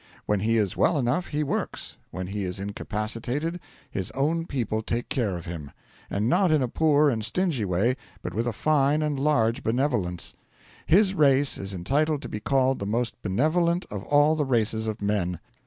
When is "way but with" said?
7.65-8.47